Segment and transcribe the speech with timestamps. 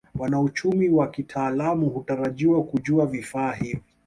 [0.19, 3.83] Wanauchumi wa kitaalamu hutarajiwa kujua vifaa hivi